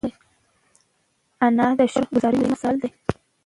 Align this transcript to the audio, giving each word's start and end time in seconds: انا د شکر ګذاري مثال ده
انا 1.45 1.67
د 1.79 1.81
شکر 1.93 2.09
ګذاري 2.13 2.39
مثال 2.51 2.75
ده 2.81 2.89